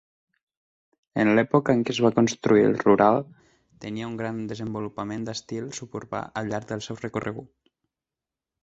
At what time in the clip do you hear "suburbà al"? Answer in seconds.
5.83-6.53